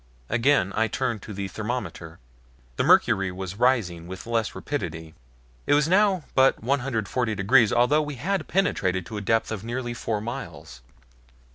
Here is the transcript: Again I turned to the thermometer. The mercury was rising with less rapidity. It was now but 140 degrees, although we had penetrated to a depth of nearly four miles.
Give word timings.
Again 0.29 0.73
I 0.75 0.87
turned 0.87 1.21
to 1.21 1.31
the 1.31 1.47
thermometer. 1.47 2.17
The 2.77 2.83
mercury 2.83 3.31
was 3.31 3.57
rising 3.59 4.07
with 4.07 4.25
less 4.25 4.55
rapidity. 4.55 5.13
It 5.67 5.75
was 5.75 5.87
now 5.87 6.23
but 6.33 6.63
140 6.63 7.35
degrees, 7.35 7.71
although 7.71 8.01
we 8.01 8.15
had 8.15 8.47
penetrated 8.47 9.05
to 9.05 9.17
a 9.17 9.21
depth 9.21 9.51
of 9.51 9.63
nearly 9.63 9.93
four 9.93 10.19
miles. 10.19 10.81